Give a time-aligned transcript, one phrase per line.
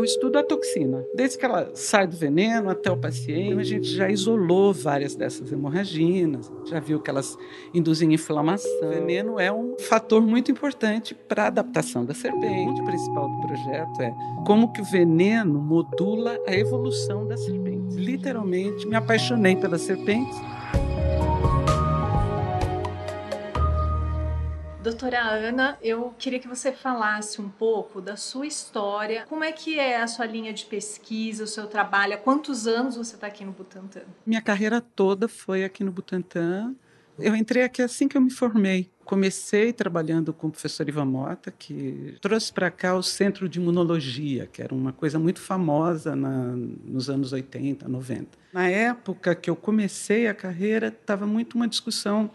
[0.00, 1.04] Eu estudo a toxina.
[1.14, 5.52] Desde que ela sai do veneno até o paciente, a gente já isolou várias dessas
[5.52, 7.36] hemorraginas, já viu que elas
[7.74, 8.70] induzem inflamação.
[8.82, 12.80] O veneno é um fator muito importante para a adaptação da serpente.
[12.80, 14.10] O principal do projeto é
[14.46, 17.96] como que o veneno modula a evolução da serpente.
[17.96, 20.40] Literalmente, me apaixonei pelas serpentes
[24.90, 29.24] Doutora Ana, eu queria que você falasse um pouco da sua história.
[29.28, 32.14] Como é que é a sua linha de pesquisa, o seu trabalho?
[32.14, 34.02] Há quantos anos você está aqui no Butantan?
[34.26, 36.74] Minha carreira toda foi aqui no Butantan.
[37.20, 38.90] Eu entrei aqui assim que eu me formei.
[39.04, 44.48] Comecei trabalhando com o professor Ivan Mota, que trouxe para cá o Centro de Imunologia,
[44.52, 48.26] que era uma coisa muito famosa na, nos anos 80, 90.
[48.52, 52.28] Na época que eu comecei a carreira, estava muito uma discussão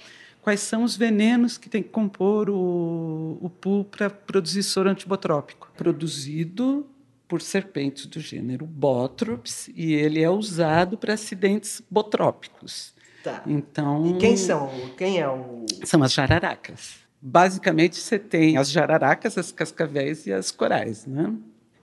[0.46, 5.72] quais são os venenos que tem que compor o, o pool para produzir soro antibotrópico.
[5.76, 6.86] Produzido
[7.28, 12.94] por serpentes do gênero Botrops e ele é usado para acidentes botrópicos.
[13.24, 13.42] Tá.
[13.48, 14.70] Então, e quem são?
[14.96, 16.98] Quem é o São as jararacas.
[17.20, 21.34] Basicamente você tem as jararacas, as cascavéis e as corais, né?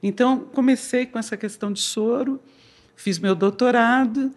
[0.01, 2.41] Então comecei com essa questão de soro,
[2.95, 4.33] fiz meu doutorado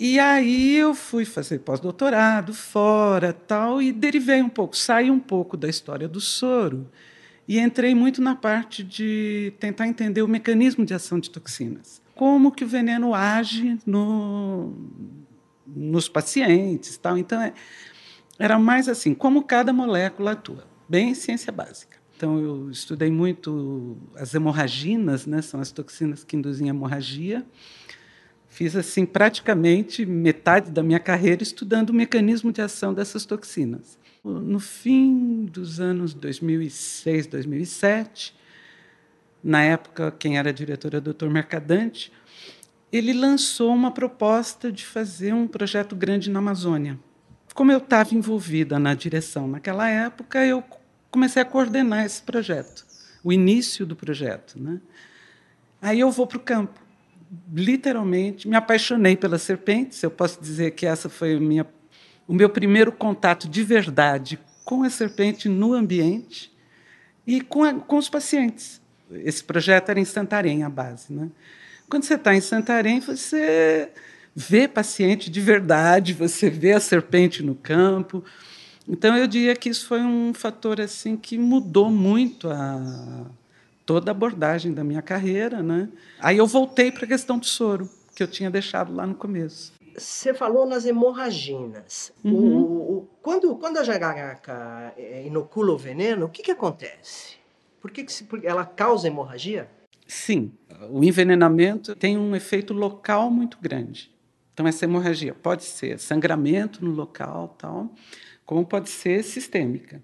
[0.00, 5.58] e aí eu fui fazer pós-doutorado fora, tal, e derivei um pouco, saí um pouco
[5.58, 6.90] da história do soro
[7.46, 12.00] e entrei muito na parte de tentar entender o mecanismo de ação de toxinas.
[12.14, 14.72] Como que o veneno age no,
[15.66, 17.18] nos pacientes, tal.
[17.18, 17.52] Então é,
[18.38, 21.98] era mais assim, como cada molécula atua, bem ciência básica.
[22.16, 27.44] Então eu estudei muito as hemorraginas, né, são as toxinas que induzem hemorragia
[28.50, 33.96] Fiz assim praticamente metade da minha carreira estudando o mecanismo de ação dessas toxinas.
[34.24, 38.34] No fim dos anos 2006, 2007,
[39.42, 41.28] na época quem era diretor era o Dr.
[41.28, 42.12] Mercadante,
[42.92, 46.98] ele lançou uma proposta de fazer um projeto grande na Amazônia.
[47.54, 50.62] Como eu estava envolvida na direção naquela época, eu
[51.08, 52.84] comecei a coordenar esse projeto,
[53.22, 54.60] o início do projeto.
[54.60, 54.80] Né?
[55.80, 56.89] Aí eu vou para o campo
[57.52, 60.02] literalmente me apaixonei pelas serpentes.
[60.02, 61.66] Eu posso dizer que essa foi minha,
[62.26, 66.52] o meu primeiro contato de verdade com a serpente no ambiente
[67.26, 68.80] e com, a, com os pacientes.
[69.10, 71.12] Esse projeto era em Santarém, a base.
[71.12, 71.28] Né?
[71.88, 73.90] Quando você está em Santarém, você
[74.34, 78.24] vê paciente de verdade, você vê a serpente no campo.
[78.88, 83.26] Então eu diria que isso foi um fator assim que mudou muito a,
[83.90, 85.88] toda a abordagem da minha carreira, né?
[86.20, 89.72] Aí eu voltei para a questão do soro, que eu tinha deixado lá no começo.
[89.98, 92.12] Você falou nas hemorraginas.
[92.22, 92.32] Uhum.
[92.32, 97.34] O, o, quando, quando a jararaca é, inocula o veneno, o que, que acontece?
[97.80, 99.68] Por que, que se, ela causa hemorragia?
[100.06, 100.52] Sim,
[100.88, 104.14] o envenenamento tem um efeito local muito grande.
[104.54, 107.90] Então essa hemorragia pode ser sangramento no local, tal,
[108.46, 110.00] como pode ser sistêmica.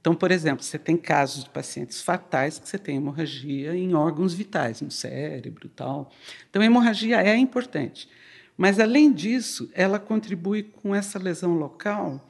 [0.00, 4.32] Então, por exemplo, você tem casos de pacientes fatais que você tem hemorragia em órgãos
[4.32, 6.10] vitais, no cérebro e tal.
[6.48, 8.08] Então, a hemorragia é importante.
[8.56, 12.26] Mas, além disso, ela contribui com essa lesão local,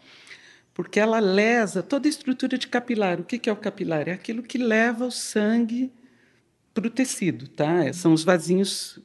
[0.74, 3.20] porque ela lesa toda a estrutura de capilar.
[3.20, 4.08] O que é o capilar?
[4.08, 5.92] É aquilo que leva o sangue
[6.74, 7.92] para o tecido, tá?
[7.92, 8.98] São os vasinhos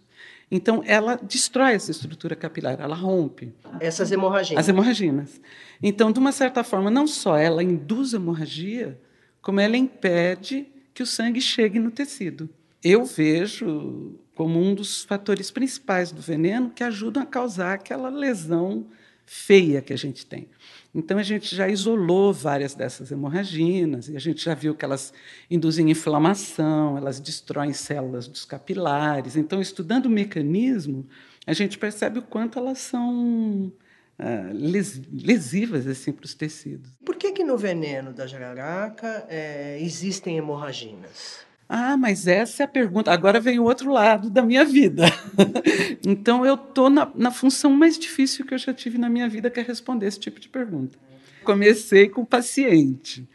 [0.49, 3.53] então, ela destrói essa estrutura capilar, ela rompe.
[3.79, 4.59] Essas hemorragias.
[4.59, 5.41] As hemorraginas.
[5.81, 8.99] Então, de uma certa forma, não só ela induz hemorragia,
[9.41, 12.49] como ela impede que o sangue chegue no tecido.
[12.83, 18.85] Eu vejo como um dos fatores principais do veneno que ajudam a causar aquela lesão
[19.25, 20.49] feia que a gente tem.
[20.93, 25.13] Então, a gente já isolou várias dessas hemorraginas, e a gente já viu que elas
[25.51, 29.35] induzem inflamação, elas destroem células dos capilares.
[29.35, 31.05] Então, estudando o mecanismo,
[31.45, 33.73] a gente percebe o quanto elas são
[34.17, 34.51] ah,
[35.11, 36.89] lesivas assim, para os tecidos.
[37.05, 41.44] Por que, que no veneno da jararaca é, existem hemorraginas?
[41.67, 43.11] Ah, mas essa é a pergunta.
[43.11, 45.03] Agora vem o outro lado da minha vida.
[46.05, 49.49] então, eu estou na, na função mais difícil que eu já tive na minha vida,
[49.49, 50.97] que é responder esse tipo de pergunta.
[51.43, 53.27] Comecei com paciente.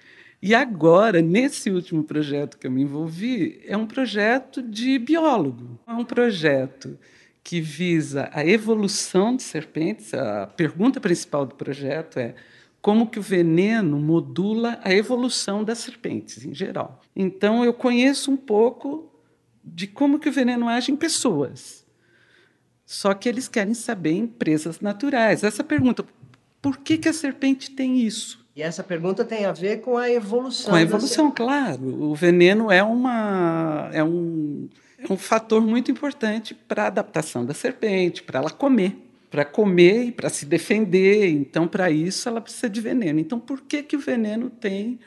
[0.43, 5.79] E agora, nesse último projeto que eu me envolvi, é um projeto de biólogo.
[5.87, 6.99] É um projeto
[7.43, 10.15] que visa a evolução de serpentes.
[10.15, 12.35] A pergunta principal do projeto é
[12.81, 17.01] como que o veneno modula a evolução das serpentes em geral.
[17.15, 19.11] Então eu conheço um pouco
[19.63, 21.85] de como que o veneno age em pessoas.
[22.87, 25.45] Só que eles querem saber em presas naturais.
[25.45, 26.05] Essa pergunta,
[26.61, 28.45] por que, que a serpente tem isso?
[28.57, 30.71] E essa pergunta tem a ver com a evolução.
[30.71, 31.85] Com a evolução, claro.
[32.03, 34.69] O veneno é uma é um
[34.99, 38.97] é um fator muito importante para a adaptação da serpente, para ela comer,
[39.31, 41.29] para comer e para se defender.
[41.29, 43.21] Então, para isso, ela precisa de veneno.
[43.21, 44.99] Então, por que, que o veneno tem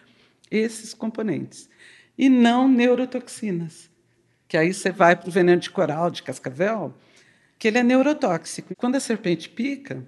[0.50, 1.70] esses componentes?
[2.18, 3.92] E não neurotoxinas.
[4.48, 6.94] Que aí você vai para o veneno de coral, de cascavel,
[7.60, 8.74] que ele é neurotóxico.
[8.78, 10.04] Quando a serpente pica,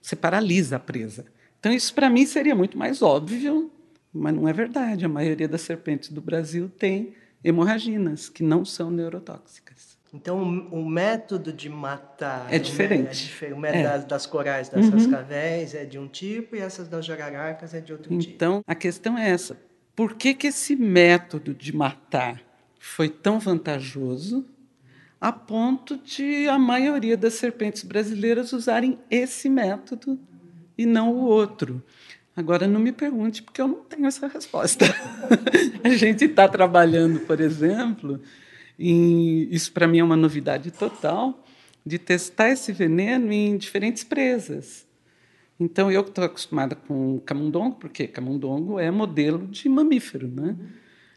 [0.00, 1.26] você paralisa a presa.
[1.58, 3.72] Então, isso para mim seria muito mais óbvio,
[4.12, 5.04] mas não é verdade.
[5.04, 9.96] A maioria das serpentes do Brasil tem hemorraginas, que não são neurotóxicas.
[10.16, 10.40] Então,
[10.70, 13.08] o método de matar é diferente.
[13.08, 13.54] É diferente.
[13.54, 13.84] O método é.
[13.84, 14.92] das, das, corais das uhum.
[14.92, 18.34] cascavéis é de um tipo e essas das jararacas é de outro então, tipo.
[18.34, 19.58] Então, a questão é essa.
[19.94, 22.42] Por que, que esse método de matar
[22.78, 24.46] foi tão vantajoso
[25.20, 30.18] a ponto de a maioria das serpentes brasileiras usarem esse método
[30.78, 31.82] e não o outro?
[32.36, 34.84] Agora, não me pergunte, porque eu não tenho essa resposta.
[35.82, 38.20] a gente está trabalhando, por exemplo,
[38.78, 41.42] em, isso para mim é uma novidade total,
[41.84, 44.86] de testar esse veneno em diferentes presas.
[45.58, 50.54] Então, eu estou acostumada com camundongo, porque camundongo é modelo de mamífero, né?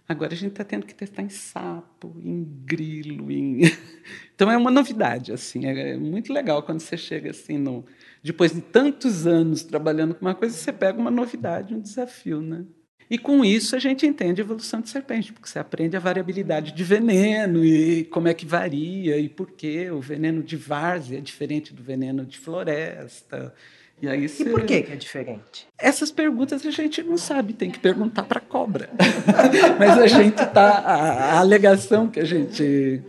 [0.08, 3.62] Agora a gente está tendo que testar em sapo, em grilo, em...
[4.34, 7.86] então é uma novidade, assim, é muito legal quando você chega assim no
[8.24, 12.66] depois de tantos anos trabalhando com uma coisa, você pega uma novidade, um desafio, né?
[13.10, 16.74] E com isso a gente entende a evolução de serpente, porque você aprende a variabilidade
[16.74, 21.22] de veneno e como é que varia e por que o veneno de várzea é
[21.22, 23.54] diferente do veneno de floresta.
[24.00, 24.44] E, aí você...
[24.44, 25.68] e por que, que é diferente?
[25.78, 28.92] Essas perguntas a gente não sabe, tem que perguntar para a cobra.
[29.80, 30.94] Mas a gente tá a,
[31.34, 33.02] a alegação que a gente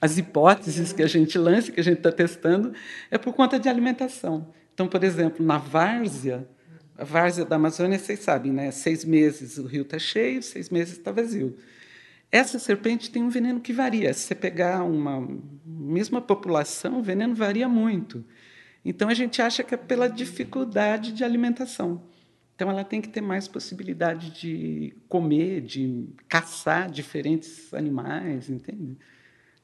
[0.00, 2.72] as hipóteses que a gente lança, que a gente está testando,
[3.10, 4.52] é por conta de alimentação.
[4.72, 6.48] Então, por exemplo, na várzea,
[6.96, 8.70] a várzea da Amazônia, vocês sabem, né?
[8.70, 11.56] Seis meses o rio está cheio, seis meses está vazio.
[12.30, 14.12] Essa serpente tem um veneno que varia.
[14.12, 15.26] Se você pegar uma
[15.64, 18.24] mesma população, o veneno varia muito.
[18.84, 22.02] Então a gente acha que é pela dificuldade de alimentação.
[22.54, 28.98] Então ela tem que ter mais possibilidade de comer, de caçar diferentes animais, entende?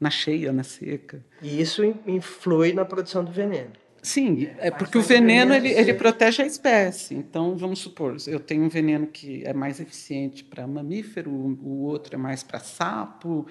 [0.05, 1.25] Na cheia, na seca.
[1.41, 3.71] E isso influi na produção do veneno.
[4.03, 7.15] Sim, é porque o veneno ele, ele protege a espécie.
[7.15, 12.17] Então, vamos supor, eu tenho um veneno que é mais eficiente para mamífero, o outro
[12.17, 13.47] é mais para sapo,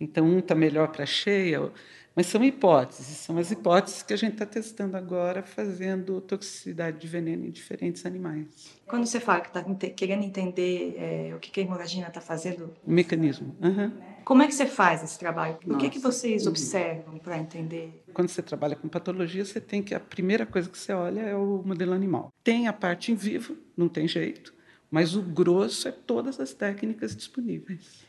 [0.00, 1.72] então um está melhor para cheia.
[2.14, 7.06] Mas são hipóteses, são as hipóteses que a gente está testando agora, fazendo toxicidade de
[7.08, 8.46] veneno em diferentes animais.
[8.86, 12.72] Quando você fala que está querendo entender é, o que a hemorragia está fazendo...
[12.86, 13.56] O mecanismo.
[13.60, 13.90] Uhum.
[14.26, 15.56] Como é que você faz esse trabalho?
[15.64, 18.02] O que, que vocês observam para entender?
[18.12, 19.94] Quando você trabalha com patologia, você tem que...
[19.94, 22.32] A primeira coisa que você olha é o modelo animal.
[22.42, 24.52] Tem a parte em vivo, não tem jeito,
[24.90, 28.04] mas o grosso é todas as técnicas disponíveis.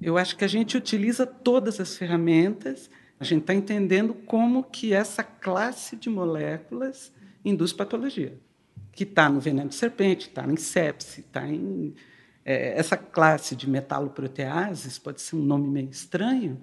[0.00, 2.88] Eu acho que a gente utiliza todas as ferramentas
[3.18, 7.12] a gente está entendendo como que essa classe de moléculas
[7.44, 8.38] induz patologia,
[8.92, 11.94] que está no veneno de serpente, está em sepse, está em
[12.48, 16.60] é, essa classe de metaloproteases pode ser um nome meio estranho,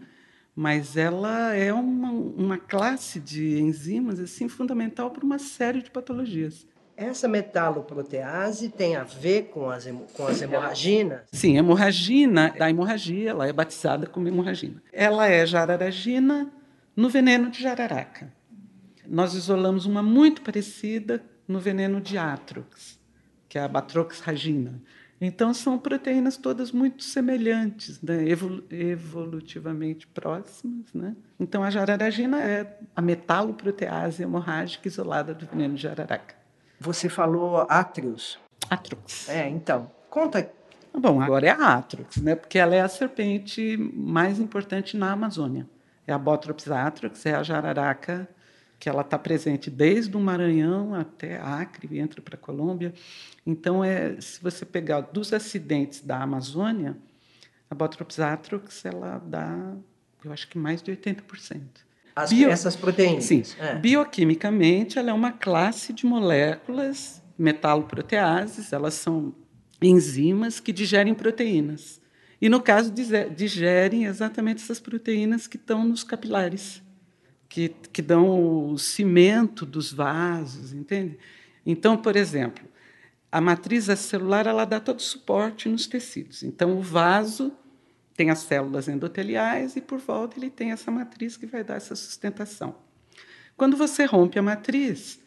[0.55, 6.65] mas ela é uma, uma classe de enzimas assim fundamental para uma série de patologias.
[6.95, 11.23] Essa metaloprotease tem a ver com as, com as hemorraginas?
[11.33, 14.81] Sim, hemorragina, da hemorragia, ela é batizada como hemorragina.
[14.93, 16.49] Ela é jararagina
[16.95, 18.31] no veneno de jararaca.
[19.05, 22.97] Nós isolamos uma muito parecida no veneno de Atrox,
[23.49, 24.81] que é a batroxragina.
[25.25, 28.25] Então, são proteínas todas muito semelhantes, né?
[28.69, 30.93] evolutivamente próximas.
[30.93, 31.15] Né?
[31.39, 36.35] Então, a jararagina é a metaloprotease hemorrágica isolada do veneno de jararaca.
[36.79, 38.37] Você falou Atrius.
[38.69, 39.29] Atrox.
[39.29, 40.49] É, então, conta.
[40.93, 42.35] Bom, agora é a Atrox, né?
[42.35, 45.67] porque ela é a serpente mais importante na Amazônia.
[46.05, 48.27] É a Botrops atrox, é a jararaca
[48.83, 52.93] que ela está presente desde o Maranhão até Acre, e entra para a Colômbia.
[53.47, 56.97] Então, é, se você pegar dos acidentes da Amazônia,
[57.69, 59.73] a Botrops atrox ela dá,
[60.25, 61.61] eu acho que mais de 80%.
[62.13, 62.49] As, Bio...
[62.49, 63.23] Essas proteínas.
[63.23, 63.43] Sim.
[63.57, 63.75] É.
[63.75, 69.33] Bioquimicamente, ela é uma classe de moléculas metaloproteases, elas são
[69.81, 72.01] enzimas que digerem proteínas.
[72.41, 72.93] E, no caso,
[73.33, 76.82] digerem exatamente essas proteínas que estão nos capilares,
[77.53, 81.19] que, que dão o cimento dos vasos, entende?
[81.63, 82.67] Então, por exemplo,
[83.31, 86.41] a matriz celular ela dá todo o suporte nos tecidos.
[86.41, 87.53] Então, o vaso
[88.15, 91.95] tem as células endoteliais e por volta ele tem essa matriz que vai dar essa
[91.95, 92.75] sustentação.
[93.55, 95.19] Quando você rompe a matriz,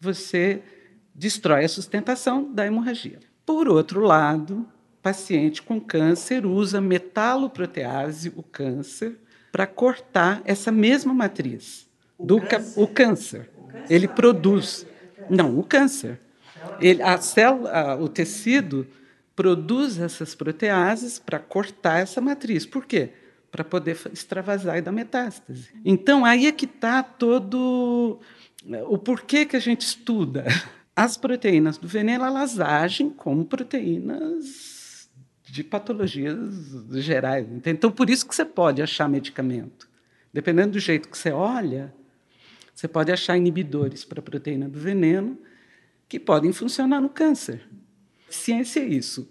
[0.00, 0.62] você
[1.14, 3.20] destrói a sustentação da hemorragia.
[3.44, 4.66] Por outro lado,
[5.04, 9.16] paciente com câncer usa metaloprotease, o câncer,
[9.52, 11.86] para cortar essa mesma matriz
[12.18, 12.74] O do câncer?
[12.74, 13.50] ca- o câncer.
[13.88, 14.86] Ele produz.
[15.28, 16.18] Não, o câncer.
[16.80, 18.86] Ele, a célula, a- o tecido
[19.36, 22.64] produz essas proteases para cortar essa matriz.
[22.64, 23.10] Por quê?
[23.52, 25.68] Para poder extravasar e dar metástase.
[25.84, 28.18] Então, aí é que está todo
[28.64, 30.44] né, o porquê que a gente estuda.
[30.96, 34.73] As proteínas do veneno, elas agem como proteínas
[35.54, 36.52] de patologias
[36.94, 37.46] gerais.
[37.46, 37.76] entende?
[37.76, 39.88] Então, por isso que você pode achar medicamento.
[40.32, 41.94] Dependendo do jeito que você olha,
[42.74, 45.38] você pode achar inibidores para a proteína do veneno
[46.08, 47.68] que podem funcionar no câncer.
[48.28, 49.30] Ciência é isso.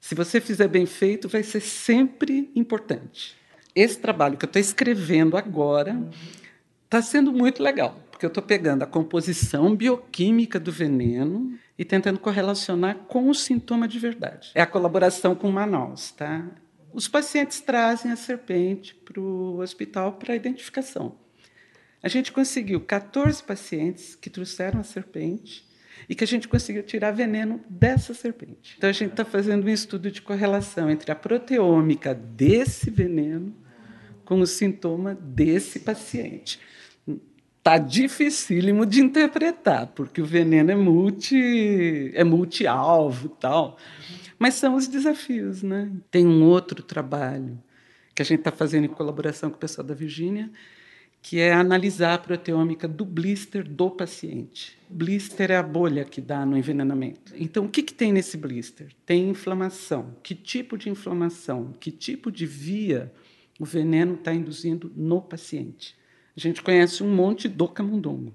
[0.00, 3.36] Se você fizer bem feito, vai ser sempre importante.
[3.72, 6.04] Esse trabalho que eu estou escrevendo agora
[6.84, 12.18] está sendo muito legal, porque eu estou pegando a composição bioquímica do veneno e tentando
[12.18, 14.50] correlacionar com o sintoma de verdade.
[14.54, 16.46] É a colaboração com Manaus, tá?
[16.92, 21.16] Os pacientes trazem a serpente para o hospital para identificação.
[22.02, 25.66] A gente conseguiu 14 pacientes que trouxeram a serpente
[26.06, 28.74] e que a gente conseguiu tirar veneno dessa serpente.
[28.76, 33.56] Então a gente está fazendo um estudo de correlação entre a proteômica desse veneno
[34.26, 36.60] com o sintoma desse paciente.
[37.62, 43.76] Tá dificílimo de interpretar, porque o veneno é multi é multi-alvo tal.
[44.38, 45.90] Mas são os desafios, né?
[46.10, 47.58] Tem um outro trabalho
[48.14, 50.50] que a gente está fazendo em colaboração com o pessoal da Virgínia,
[51.22, 54.78] que é analisar a proteômica do blister do paciente.
[54.88, 57.34] Blister é a bolha que dá no envenenamento.
[57.36, 58.88] Então, o que, que tem nesse blister?
[59.04, 60.16] Tem inflamação.
[60.22, 61.74] Que tipo de inflamação?
[61.78, 63.12] Que tipo de via
[63.58, 65.94] o veneno está induzindo no paciente?
[66.40, 68.32] A gente conhece um monte do camundongo.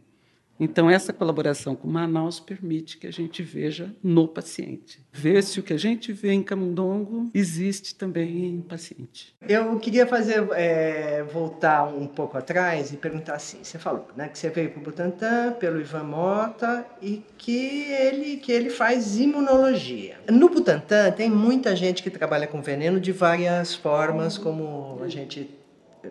[0.59, 5.03] Então, essa colaboração com Manaus permite que a gente veja no paciente.
[5.11, 9.35] Ver se o que a gente vê em camundongo existe também em paciente.
[9.41, 13.57] Eu queria fazer é, voltar um pouco atrás e perguntar assim.
[13.63, 18.37] Você falou, né, que você veio para o Butantan pelo Ivan Mota e que ele
[18.37, 20.19] que ele faz imunologia.
[20.31, 25.64] No Butantan tem muita gente que trabalha com veneno de várias formas, como a gente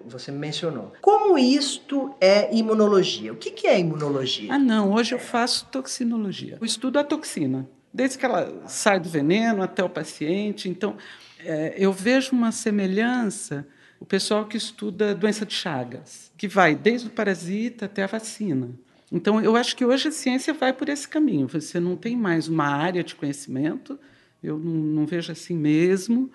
[0.07, 0.93] você mencionou.
[1.01, 3.33] Como isto é imunologia?
[3.33, 4.53] O que, que é imunologia?
[4.53, 6.59] Ah, não, hoje eu faço toxinologia.
[6.61, 10.69] Eu estudo a toxina, desde que ela sai do veneno até o paciente.
[10.69, 10.97] Então,
[11.39, 13.67] é, eu vejo uma semelhança
[14.01, 18.71] o pessoal que estuda doença de Chagas, que vai desde o parasita até a vacina.
[19.11, 21.47] Então, eu acho que hoje a ciência vai por esse caminho.
[21.49, 23.99] Você não tem mais uma área de conhecimento,
[24.43, 26.31] eu não, não vejo assim mesmo,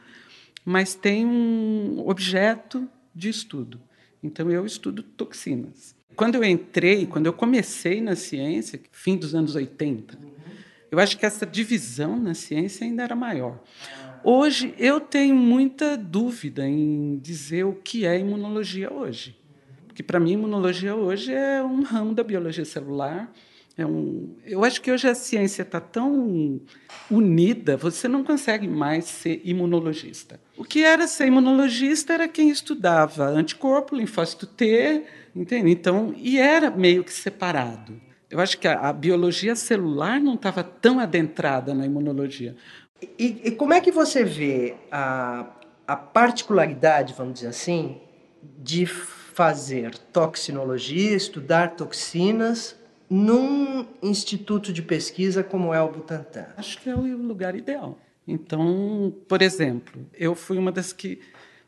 [0.66, 2.88] mas tem um objeto
[3.20, 3.80] de estudo.
[4.24, 5.96] Então, eu estudo toxinas.
[6.16, 10.18] Quando eu entrei, quando eu comecei na ciência, fim dos anos 80,
[10.92, 13.62] eu acho que essa divisão na ciência ainda era maior.
[14.24, 19.38] Hoje, eu tenho muita dúvida em dizer o que é imunologia hoje.
[19.88, 23.32] Porque, para mim, imunologia hoje é um ramo da biologia celular.
[23.80, 26.60] É um, eu acho que hoje a ciência está tão
[27.10, 30.38] unida, você não consegue mais ser imunologista.
[30.58, 35.72] O que era ser imunologista era quem estudava anticorpo, linfócito T, entende?
[35.72, 38.02] Então, e era meio que separado.
[38.30, 42.58] Eu acho que a, a biologia celular não estava tão adentrada na imunologia.
[43.18, 45.46] E, e como é que você vê a,
[45.88, 47.98] a particularidade, vamos dizer assim,
[48.58, 52.78] de fazer toxinologia, estudar toxinas
[53.10, 56.48] num instituto de pesquisa como é o Butantan?
[56.56, 57.98] Acho que é o lugar ideal.
[58.28, 61.20] Então, por exemplo, eu fui uma das que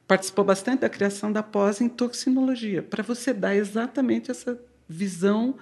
[0.08, 5.56] participou bastante da criação da pós em toxinologia, para você dar exatamente essa visão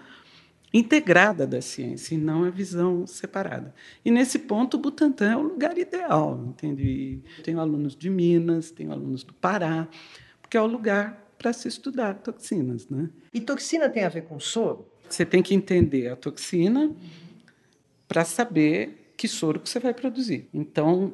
[0.73, 3.73] integrada da ciência e não a visão separada.
[4.03, 7.21] E nesse ponto o Butantan é o lugar ideal, entende?
[7.43, 9.87] Tenho alunos de Minas, tenho alunos do Pará,
[10.41, 13.09] porque é o lugar para se estudar toxinas, né?
[13.33, 14.85] E toxina tem a ver com soro?
[15.09, 16.91] Você tem que entender a toxina
[18.07, 20.47] para saber que soro que você vai produzir.
[20.53, 21.13] Então,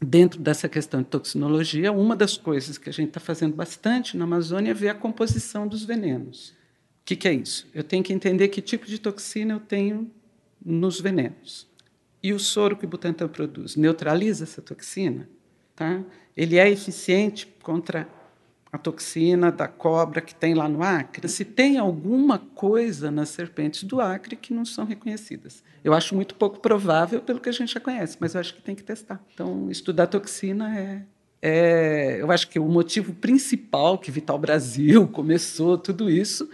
[0.00, 4.24] dentro dessa questão de toxinologia, uma das coisas que a gente está fazendo bastante na
[4.24, 6.50] Amazônia é ver a composição dos venenos.
[6.50, 7.66] O que, que é isso?
[7.74, 10.10] Eu tenho que entender que tipo de toxina eu tenho
[10.64, 11.66] nos venenos.
[12.22, 15.28] E o soro que o Butantan produz neutraliza essa toxina?
[15.74, 16.02] Tá?
[16.36, 18.06] Ele é eficiente contra
[18.72, 21.28] a toxina da cobra que tem lá no Acre?
[21.28, 25.62] Se tem alguma coisa nas serpentes do Acre que não são reconhecidas.
[25.82, 28.62] Eu acho muito pouco provável pelo que a gente já conhece, mas eu acho que
[28.62, 29.20] tem que testar.
[29.34, 31.02] Então, estudar toxina é,
[31.42, 36.48] é eu acho que o motivo principal que Vital Brasil começou tudo isso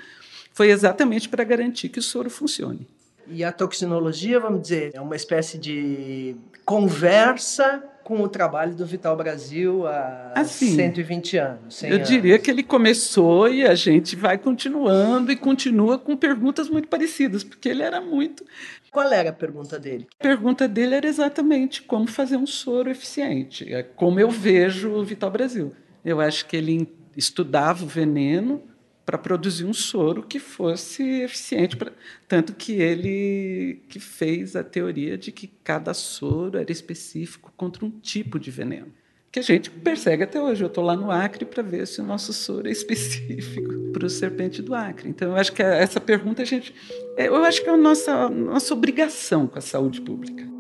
[0.53, 2.89] foi exatamente para garantir que o soro funcione.
[3.29, 9.17] E a toxinologia, vamos dizer, é uma espécie de conversa com o trabalho do Vital
[9.17, 11.75] Brasil há Assim, 120 anos.
[11.75, 12.45] 100 Eu diria anos.
[12.45, 17.69] que ele começou e a gente vai continuando e continua com perguntas muito parecidas, porque
[17.69, 18.45] ele era muito.
[18.93, 20.07] Qual era a pergunta dele?
[20.21, 25.03] A pergunta dele era exatamente como fazer um soro eficiente, é como eu vejo o
[25.05, 25.73] Vital Brasil.
[26.05, 28.63] Eu acho que ele estudava o veneno
[29.07, 31.93] para produzir um soro que fosse eficiente, pra...
[32.27, 37.91] tanto que ele que fez a teoria de que cada soro era específico contra um
[37.91, 38.93] tipo de veneno
[39.37, 40.65] que a gente persegue até hoje.
[40.65, 44.09] Eu estou lá no Acre para ver se o nosso soro é específico para o
[44.09, 45.11] serpente do Acre.
[45.11, 46.75] Então, eu acho que essa pergunta a gente,
[47.19, 50.56] eu acho que é a nossa, nossa obrigação com a saúde pública.